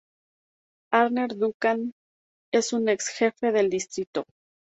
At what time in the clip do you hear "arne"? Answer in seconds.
0.91-1.27